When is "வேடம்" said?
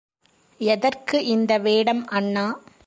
1.59-2.03